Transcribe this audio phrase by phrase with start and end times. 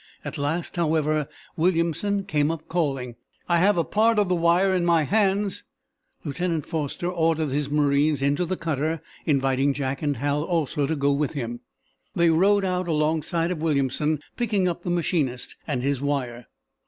[0.25, 3.17] At last, however, Williamson came up, calling:
[3.47, 5.63] "I have a part of the wire in my hands."
[6.23, 11.11] Lieutenant Foster ordered his marines into the cutter, inviting Jack and Hal also to go
[11.11, 11.59] with him.
[12.15, 16.47] They rowed out alongside of Williamson, picking up the machinist and his wire.